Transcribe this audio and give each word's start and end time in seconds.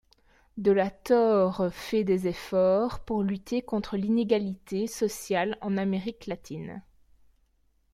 De 0.57 0.71
la 0.71 0.89
Torre 0.89 1.69
fait 1.71 2.03
des 2.03 2.27
efforts 2.27 3.01
pour 3.01 3.21
lutter 3.21 3.61
contre 3.61 3.97
l'inégalité 3.97 4.87
sociale 4.87 5.59
en 5.61 5.77
Amérique 5.77 6.25
latine. 6.25 6.81